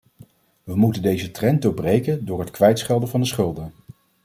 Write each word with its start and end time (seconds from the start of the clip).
We 0.63 0.75
moeten 0.75 1.01
deze 1.01 1.31
trend 1.31 1.61
doorbreken 1.61 2.25
door 2.25 2.39
het 2.39 2.51
kwijtschelden 2.51 3.09
van 3.09 3.19
de 3.19 3.25
schulden. 3.27 3.71